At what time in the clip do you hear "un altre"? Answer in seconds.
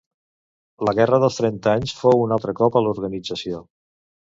2.25-2.57